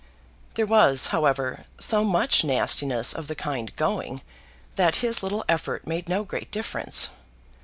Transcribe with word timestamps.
There 0.55 0.65
was, 0.65 1.09
however, 1.13 1.65
so 1.79 2.03
much 2.03 2.43
nastiness 2.43 3.13
of 3.13 3.27
the 3.27 3.35
kind 3.35 3.71
going, 3.75 4.21
that 4.75 4.95
his 5.05 5.21
little 5.21 5.45
effort 5.47 5.85
made 5.85 6.09
no 6.09 6.23
great 6.23 6.49
difference. 6.49 7.11